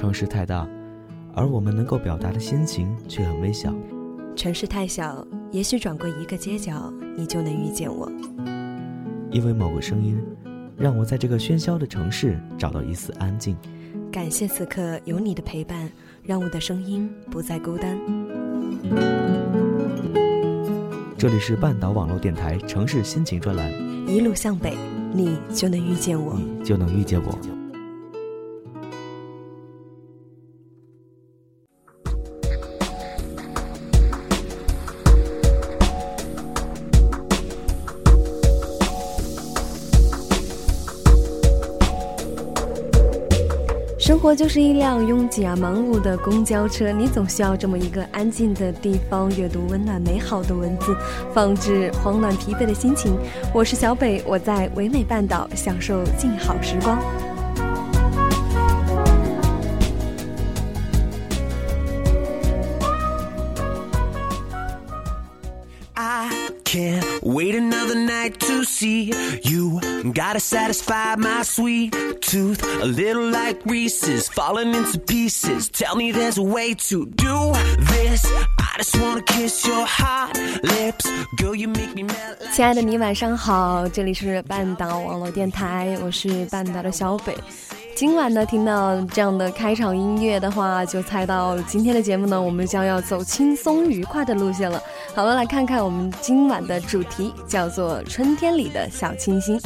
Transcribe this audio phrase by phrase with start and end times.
[0.00, 0.66] 城市太大，
[1.34, 3.70] 而我们能够表达的心情却很微小。
[4.34, 8.10] 城市太小，也许转过一个街角，你就能遇见我。
[9.30, 10.18] 因为某个声音，
[10.78, 13.54] 让我在这个喧嚣的城市找到一丝安静。
[14.10, 18.00] 感谢此刻有你的陪伴，让我的声音不再孤单。
[21.18, 23.70] 这里是半岛网络电台城市心情专栏，
[24.08, 24.74] 一路向北，
[25.12, 27.38] 你就能遇见我，你就能遇见我。
[44.30, 50.96] 活就是一辆拥挤而忙碌的公交车，你总需要这么一个安静的地方，阅读温暖美好的文字，
[51.34, 53.18] 放置慌乱疲惫的心情。
[53.52, 56.96] 我是小北，我在唯美半岛享受静好时光。
[66.69, 69.13] Can't wait another night to see
[69.43, 69.79] you.
[70.13, 72.61] Gotta satisfy my sweet tooth.
[72.81, 75.69] A little like Reese's falling into pieces.
[75.69, 78.25] Tell me there's a way to do this.
[78.57, 81.05] I just wanna kiss your hot lips.
[81.37, 82.37] Girl, you make me melt.
[82.53, 87.35] 亲爱的你晚上好，这里是半岛网络电台，我是半岛的小北。
[88.00, 94.82] 今晚呢，听到这样的开场音乐的话，就猜到今天的节目呢，我们将要走轻松愉快的路线了。
[95.14, 99.60] 好了，来看看我们今晚的主题，叫做春天里的小清新。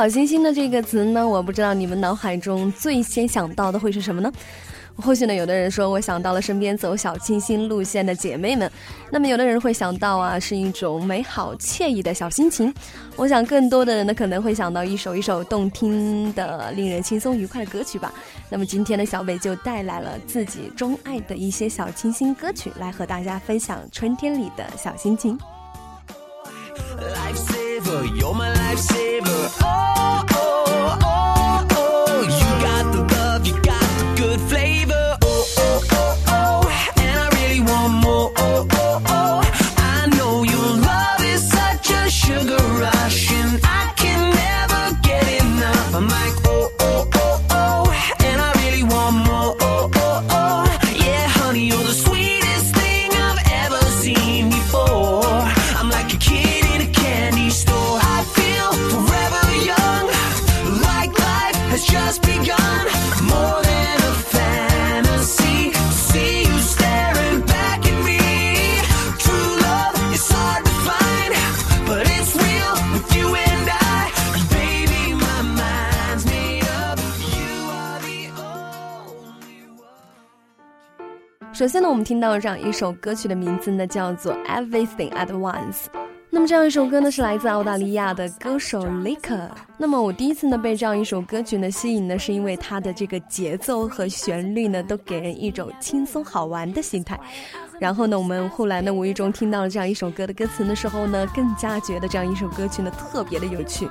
[0.00, 4.32] 小星星的这个词呢，我不知道你们脑海中最先想到的会是什么呢？
[4.96, 8.72] 或许呢，有的人说我想到了身边走小清新路线的姐妹们，
[9.12, 12.72] 那么有的人会想到啊，是一种美好惬意的小心情。
[13.14, 18.10] 我想更多的人呢，可能会想到一首一首动听的、令人轻松愉快的歌曲吧。
[18.48, 25.38] 那么今天的小北就带来了自己钟爱的一些小清新歌曲，来和大家分享春天里的小心情。
[27.16, 29.40] Lifesaver, you're my lifesaver.
[29.62, 31.09] Oh, oh, oh,
[81.60, 85.58] 首先呢，我们听到这样一首歌曲的名字呢，叫做《Everything at Once》。
[86.30, 89.50] 那么这样一首歌呢，是来自澳大利亚的歌手 Lika。
[89.76, 97.20] 那么我第一次呢被这样一首歌曲呢吸引呢，是因为它的这个节奏和旋律呢，都给人一种轻松好玩的心态。
[97.78, 103.86] 然后呢，我们后来呢无意中听到了这样一首歌的歌词的时候呢，更加觉得这样一首歌曲呢特别的有趣。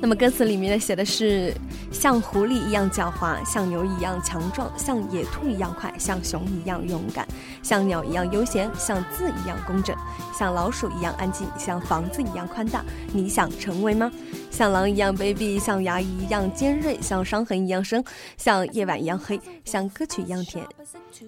[0.00, 1.52] 那么歌词里面呢写的是
[1.98, 7.26] 像狐狸一样狡猾，像牛一样强壮，像野兔一样快，像熊一样勇敢，
[7.62, 9.96] 像鸟一样悠闲，像字一样工整，
[10.38, 12.84] 像老鼠一样安静，像房子一样宽大。
[13.14, 14.12] 你想成为吗？
[14.50, 18.04] 像狼一样卑鄙，像牙一样尖锐，像伤痕一样深，
[18.36, 20.64] 像夜晚一样黑，像歌曲一样甜，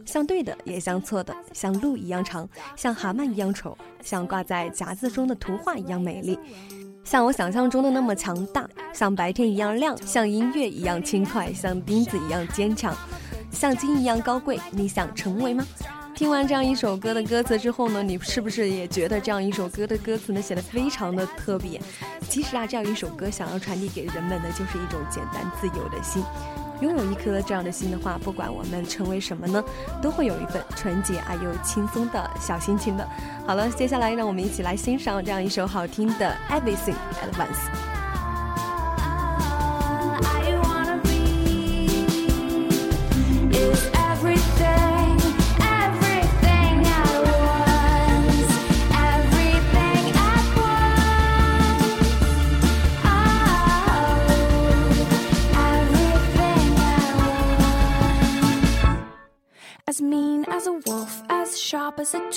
[0.04, 2.46] 像对的也像错的，像路一样长，
[2.76, 6.38] 像蛤蟆一样丑，像挂在夹子中的图画一样美丽。
[7.08, 12.94] 像我想象中的那么强大，像白天一样亮，像音乐一样轻快，像钉子一样坚强，
[13.50, 14.60] 像金一样高贵。
[14.70, 15.66] 你想成为吗？
[16.14, 21.80] 听完这样一首歌的歌词之后呢，你是不是也觉得这样一首歌的歌词呢显得非常的特别？
[22.28, 26.22] 其实啊，这样一首歌想要传递给人们的就是一种简单自由的心。
[26.80, 29.62] 拥有一颗这样的心的话，不管我们成为什么呢，
[30.00, 33.08] 都会有一份纯洁而又轻松的小心情的。
[33.46, 37.84] 好了，接下来让我们一起来欣赏这样一首好听的《Everything at Once》。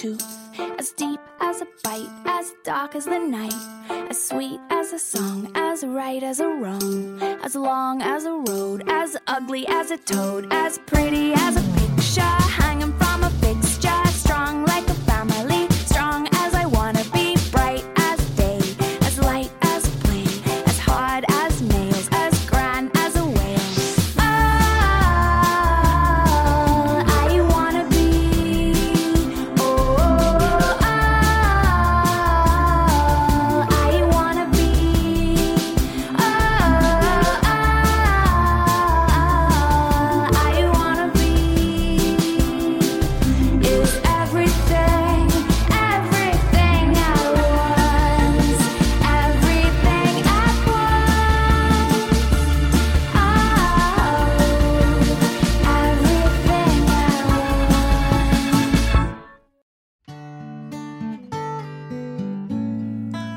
[0.02, 3.54] Tooth, as deep as a bite, as dark as the night,
[4.10, 8.84] as sweet as a song, as right as a wrong, as long as a road,
[8.88, 12.41] as ugly as a toad, as pretty as a picture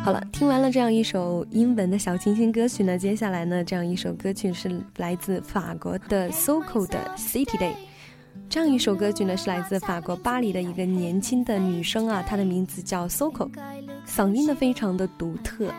[0.05, 7.73] 好了，听完了这样一首英文的小清新歌曲呢，接下来呢，这样一首歌曲是来自法国的 Soco 的 City Day。
[8.51, 13.51] 这样一首歌曲呢，是来自法国巴黎的一个年轻的女生啊，她的名字叫 Soco，
[14.07, 15.73] 嗓音呢非常的独特。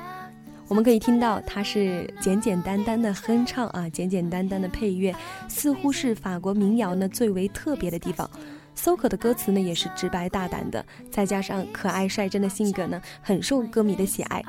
[0.68, 5.16] 我们可以听到她是简简单单的哼唱啊，简简单单的配乐，
[5.48, 8.28] 似乎是法国民谣呢最为特别的地方。
[8.76, 14.44] Soka 的歌词呢也是直白大胆的，再加上可爱率真的性格呢，很受歌迷的喜爱。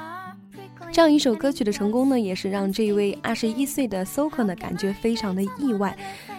[0.92, 5.94] 这样一首歌曲的成功呢，也是让这一位二十一岁的 Soko 呢感觉非常的意外。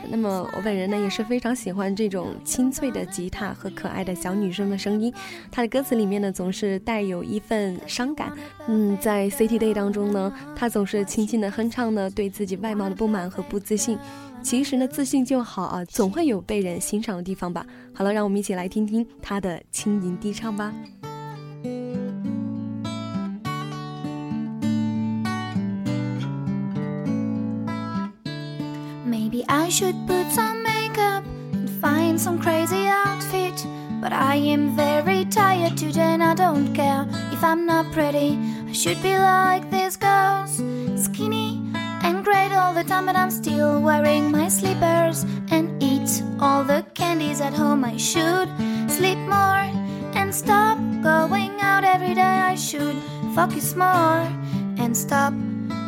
[0.10, 5.14] 那么我本人呢也是非常喜欢这种清脆的吉他和可爱的小女生的声音。
[5.52, 8.32] 她的歌词里面呢总是带有一份伤感。
[8.68, 14.00] 嗯，在 City Day 当中呢，她总是轻轻的哼唱呢对自己外貌的不满和不自信。
[14.42, 17.66] 其实呢，自信就好啊，总会有被人欣赏的地方吧。
[17.94, 20.74] 好了，让我们一起来听听她的轻吟低唱吧。
[29.06, 31.24] Maybe I should put some makeup
[31.54, 33.66] and find some crazy outfit.
[34.00, 38.38] But I am very tired today and I don't care if I'm not pretty.
[38.68, 40.62] I should be like these girls,
[42.68, 47.54] all the time, but I'm still wearing my slippers and eat all the candies at
[47.54, 47.86] home.
[47.86, 48.50] I should
[48.92, 49.64] sleep more
[50.20, 52.38] and stop going out every day.
[52.52, 52.98] I should
[53.34, 54.20] focus more
[54.84, 55.34] and stop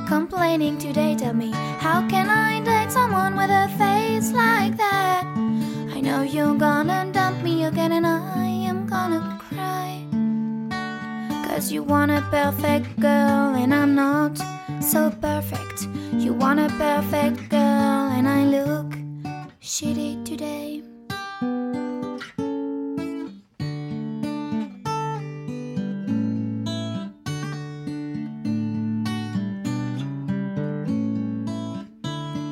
[0.07, 1.15] complaining today.
[1.15, 1.51] Tell me,
[1.85, 5.25] how can I date someone with a face like that?
[5.95, 10.05] I know you're gonna dump me again, and I am gonna cry.
[11.45, 14.37] Cause you want a perfect girl, and I'm not
[14.79, 15.68] so perfect.
[16.29, 18.93] You want a perfect girl, and I look
[19.59, 20.83] shitty today.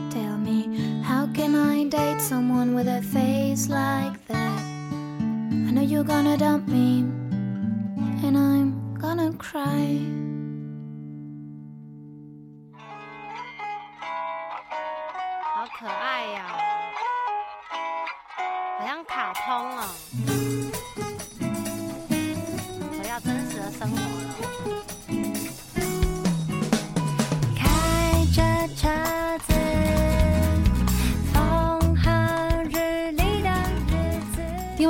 [0.10, 4.60] Tell me, how can I date someone with a face like that?
[4.60, 7.02] I know you're gonna dump me,
[8.26, 10.27] and I'm gonna cry.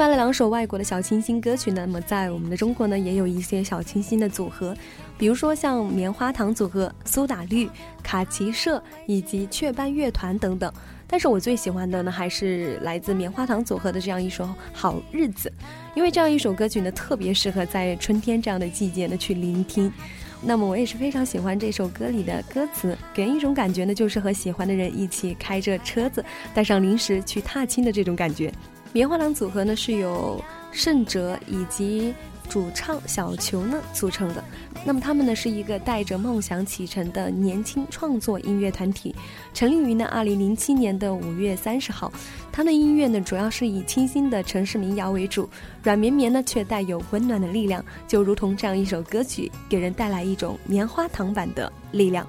[0.09, 4.75] 了两首外国的小清新歌曲呢，那么在我们的中国呢，也有一些小清新的组合，
[5.17, 7.69] 比如说像棉花糖组合、苏打绿、
[8.03, 10.71] 卡其社以及雀斑乐团等等。
[11.09, 15.49] 但是我最喜欢的呢，还是来自棉花糖组合的这样一首《好日子》，
[15.95, 19.91] 因为这样一首歌曲呢，特别适合在春天这样的季节呢去聆听。
[20.41, 26.23] 那么我也是非常喜欢这首歌里的歌词，给人一种感觉呢，就是和喜欢的人一起开着车子，
[26.53, 28.51] 带上零食去踏青的这种感觉。
[28.97, 32.11] 棉花糖组合呢是由盛哲以及
[32.49, 34.43] 主唱小球呢组成的。
[34.83, 39.15] 那么他们呢是一个带着梦想启程的年轻创作音乐团体，
[39.53, 42.11] 成立于呢二零零七年的五月三十号。
[42.51, 45.47] 他的音乐呢主要是以清新的城市民谣为主，
[45.83, 52.27] 软绵绵呢却带有温暖的力量，就如同这样一首歌曲，给人带来一种棉花糖版的力量。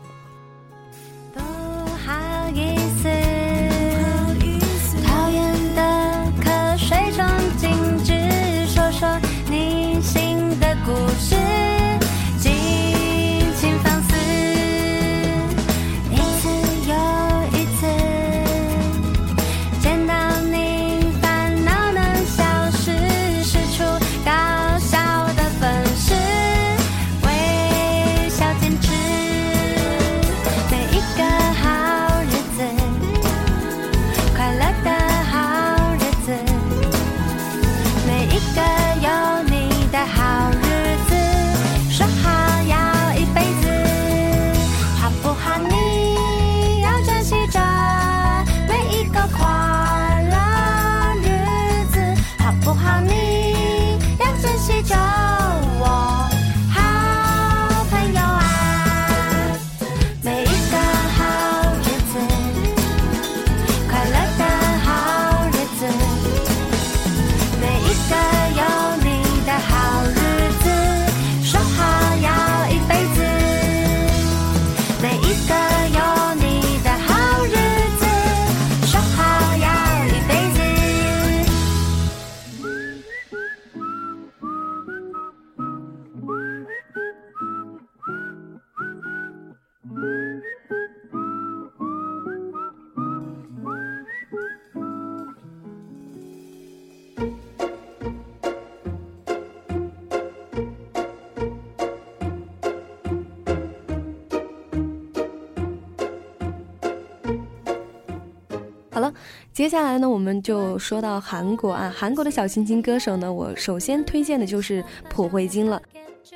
[109.59, 115.83] 接下来呢，我们就说到韩国啊，韩国的小清新歌手呢，我首先推荐的就是朴慧金了。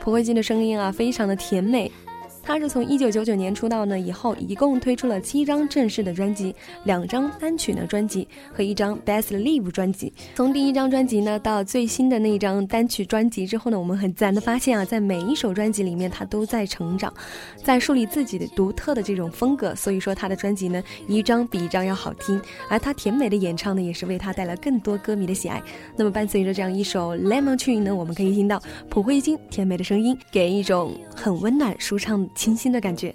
[0.01, 1.89] 朴慧金的声音啊，非常的甜美。
[2.43, 10.13] 他是从一九九九年出道呢，以后一共推出了七张正式的专辑，两张单曲的专辑和一张 Best Live 专辑。
[10.35, 17.13] 从第一张专辑呢到最新的那一张单曲专辑之后呢，我们很自然的发现啊，在每一首专辑里面，他都在成长，
[17.63, 19.75] 在树立自己的独特的这种风格。
[19.75, 25.63] 所以说他的专辑呢，一张比一张要好听，而他甜美的演唱呢，也是为他带来更多歌迷的喜爱。
[25.97, 32.29] 那么伴随着这样一首 Lemon Tree 呢，我们可以听到朴慧金甜美的声音，给人一种很温暖舒畅。
[32.35, 33.15] 清新的感觉。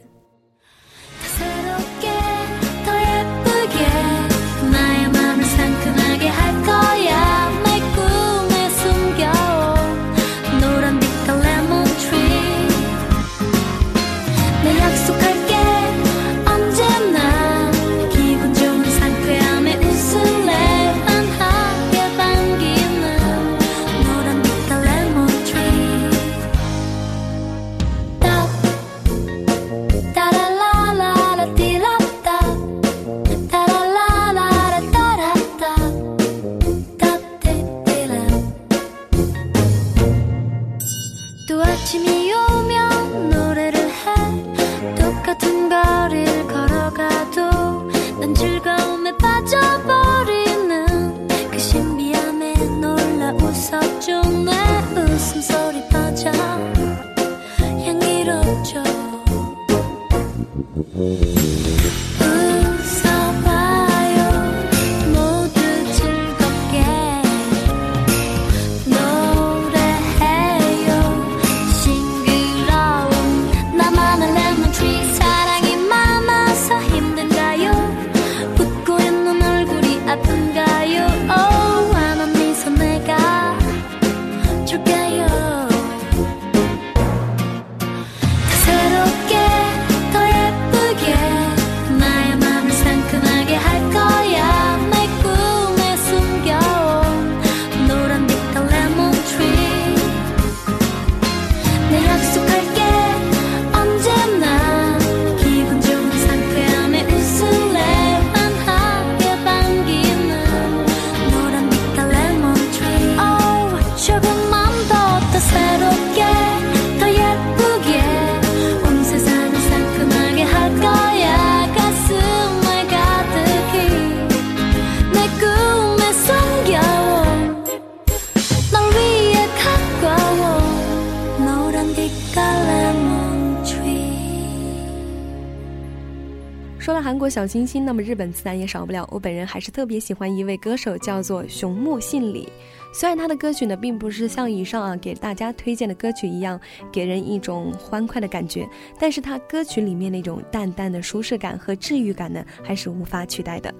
[137.18, 139.04] 中国小清新，那么日本自然也少不了。
[139.12, 142.48] 我本人还是特别喜欢一位歌手，叫做熊木信里。
[142.94, 148.70] 虽然他的歌曲呢，并不是像以上啊给大家推荐的歌曲一样，给人一种欢快的感觉，
[149.00, 153.74] 但是他歌曲里面那种淡淡的舒适感和治愈感呢，还是无法取代的。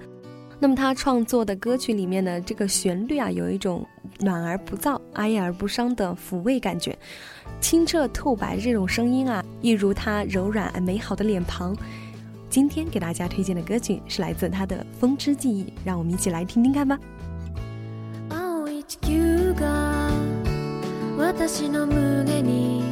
[0.58, 3.86] 那么他创作的歌曲里面呢，这个旋律啊，有一种
[4.18, 6.98] 暖而不燥、哀而不伤的抚慰感觉，
[7.60, 11.76] 清澈透白这种声音啊，一如他柔软而美好的脸庞。
[12.49, 16.99] 今天给大家推荐的歌曲是来自他的《风之记忆》，让我们一起来听听看吧。
[18.29, 20.09] 青い地球が
[21.17, 22.83] 私の胸に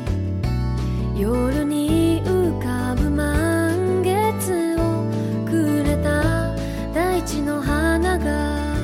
[1.15, 5.05] 夜に浮かぶ満月を
[5.45, 6.55] くれた
[6.93, 8.75] 大地の花が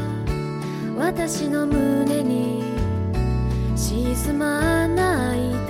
[0.96, 2.64] 私の胸に
[3.76, 5.61] 沈まない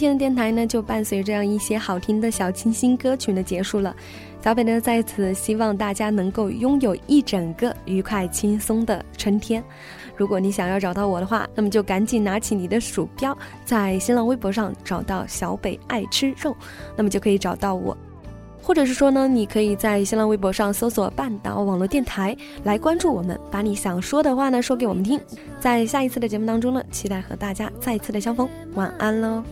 [0.00, 3.94] 今天的电台呢，就伴随着这样一些好听的小清新歌曲呢，结束了。
[4.42, 9.62] 小北呢，在此希望大家能够拥有一整个愉快、轻松的春天。
[10.16, 16.56] 如果你想要找到我的话，那么就赶紧拿起你的鼠标，在新浪微博上找到小北爱吃肉，
[16.96, 17.94] 那么就可以找到我。
[18.62, 25.20] 或者是说呢，你可以在新浪微博上搜索半岛网络电台来关注我们，把你想说的话呢，说给我们听。
[25.58, 28.48] 在下一次的节目当中呢，期待和大家再次的相逢。
[28.72, 29.44] 晚安喽！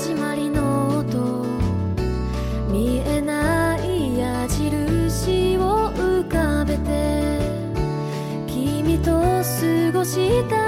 [0.00, 1.44] 始まりの音。
[2.72, 7.38] 見えない矢印を浮かべて。
[8.46, 10.59] 君と過ごした